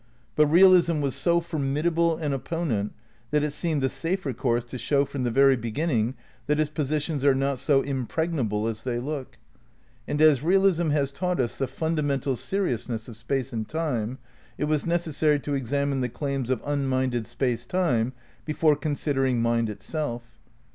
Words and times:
But 0.35 0.47
realism 0.47 0.99
was 0.99 1.13
so 1.13 1.39
formidable 1.39 2.17
an 2.17 2.31
le™^ 2.31 2.33
opponent 2.33 2.93
that 3.29 3.43
it 3.43 3.53
seemed 3.53 3.83
the 3.83 3.87
safer 3.87 4.33
course 4.33 4.63
to 4.63 4.79
show 4.79 5.05
from 5.05 5.25
the 5.25 5.29
very 5.29 5.55
beginning 5.55 6.15
that 6.47 6.59
its 6.59 6.71
positions 6.71 7.23
are 7.23 7.35
not 7.35 7.59
so 7.59 7.83
impreg 7.83 8.33
nable 8.33 8.67
as 8.67 8.81
they 8.81 8.97
look. 8.97 9.37
And 10.07 10.19
as 10.19 10.41
realism 10.41 10.89
has 10.89 11.11
taught 11.11 11.39
us 11.39 11.55
the 11.55 11.67
fundamental 11.67 12.35
seriousness 12.35 13.07
of 13.07 13.15
Space 13.15 13.53
and 13.53 13.69
Time, 13.69 14.17
it 14.57 14.63
was 14.63 14.87
nec 14.87 15.01
essary 15.01 15.39
to 15.43 15.53
examine 15.53 16.01
the 16.01 16.09
claims 16.09 16.49
of 16.49 16.63
unminded 16.65 17.27
Space 17.27 17.67
Time 17.67 18.13
before 18.43 18.75
considering 18.75 19.39
mind 19.39 19.69
itself. 19.69 20.39